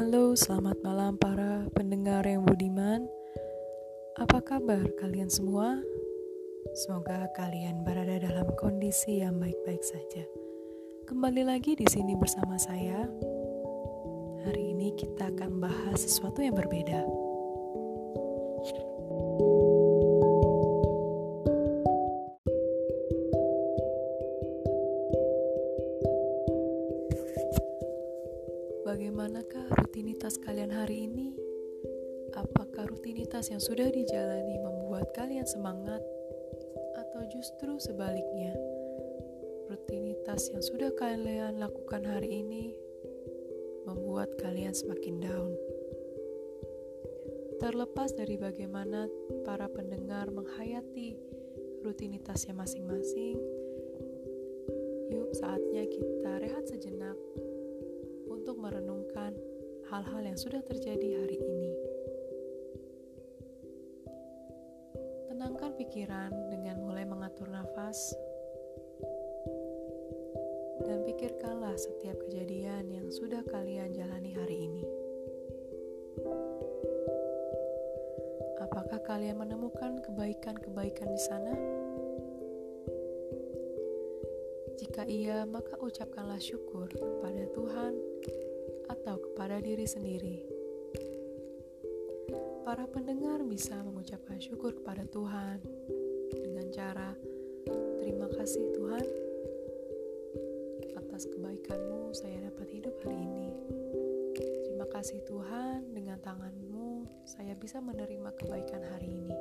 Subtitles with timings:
[0.00, 3.04] Halo, selamat malam para pendengar yang budiman.
[4.16, 5.76] Apa kabar kalian semua?
[6.72, 10.24] Semoga kalian berada dalam kondisi yang baik-baik saja.
[11.04, 13.12] Kembali lagi di sini bersama saya.
[14.48, 17.04] Hari ini kita akan bahas sesuatu yang berbeda.
[28.90, 31.30] Bagaimanakah rutinitas kalian hari ini?
[32.34, 36.02] Apakah rutinitas yang sudah dijalani membuat kalian semangat,
[36.98, 38.50] atau justru sebaliknya?
[39.70, 42.74] Rutinitas yang sudah kalian lakukan hari ini
[43.86, 45.54] membuat kalian semakin down.
[47.62, 49.06] Terlepas dari bagaimana
[49.46, 51.14] para pendengar menghayati
[51.86, 53.38] rutinitasnya masing-masing,
[55.14, 57.14] yuk saatnya kita rehat sejenak
[58.60, 59.32] merenungkan
[59.88, 61.72] hal-hal yang sudah terjadi hari ini.
[65.32, 68.12] Tenangkan pikiran dengan mulai mengatur nafas
[70.84, 74.84] dan pikirkanlah setiap kejadian yang sudah kalian jalani hari ini.
[78.60, 81.54] Apakah kalian menemukan kebaikan-kebaikan di sana?
[84.76, 87.94] Jika iya, maka ucapkanlah syukur kepada Tuhan
[88.90, 90.42] atau kepada diri sendiri.
[92.66, 95.62] Para pendengar bisa mengucapkan syukur kepada Tuhan
[96.34, 97.14] dengan cara
[98.02, 99.06] terima kasih Tuhan
[100.98, 103.48] atas kebaikanmu saya dapat hidup hari ini.
[104.66, 109.38] Terima kasih Tuhan dengan tanganmu saya bisa menerima kebaikan hari ini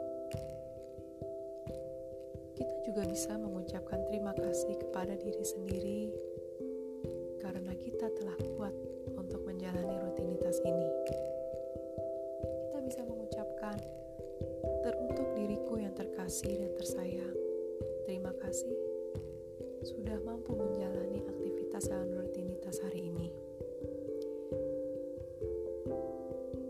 [2.90, 6.10] juga bisa mengucapkan terima kasih kepada diri sendiri
[12.90, 13.78] bisa mengucapkan
[14.82, 17.38] teruntuk diriku yang terkasih dan tersayang.
[18.10, 18.74] Terima kasih
[19.86, 23.30] sudah mampu menjalani aktivitas dalam rutinitas hari ini.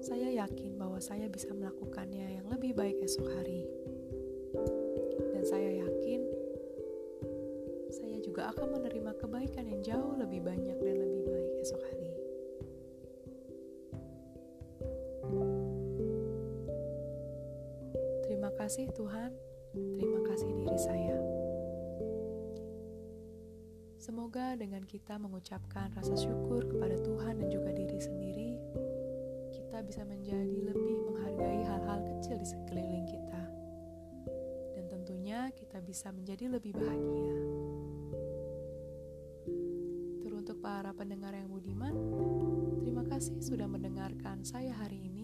[0.04, 3.64] Saya yakin bahwa saya bisa melakukannya yang lebih baik esok hari.
[5.32, 6.20] Dan saya yakin
[8.20, 11.99] juga akan menerima kebaikan yang jauh lebih banyak dan lebih baik esok hari.
[18.60, 19.32] Kasih Tuhan,
[19.72, 21.16] terima kasih diri saya.
[23.96, 28.52] Semoga dengan kita mengucapkan rasa syukur kepada Tuhan dan juga diri sendiri,
[29.56, 33.44] kita bisa menjadi lebih menghargai hal-hal kecil di sekeliling kita.
[34.76, 37.40] Dan tentunya kita bisa menjadi lebih bahagia
[40.60, 41.96] para pendengar yang budiman.
[42.84, 45.19] Terima kasih sudah mendengarkan saya hari ini.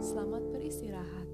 [0.00, 1.28] Selamat beristirahat.